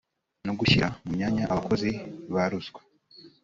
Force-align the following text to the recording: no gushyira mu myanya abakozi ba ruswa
no 0.45 0.53
gushyira 0.59 0.87
mu 1.03 1.09
myanya 1.15 1.43
abakozi 1.53 1.89
ba 2.33 2.43
ruswa 2.51 2.81